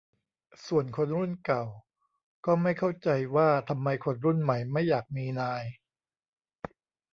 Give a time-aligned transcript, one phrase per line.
[0.67, 1.63] ส่วนคนรุ่นเก่า
[2.45, 5.63] ก็ไม่เข้าใจว่าทำไมคนรุ่นใหม่ไม่อยากมีนาย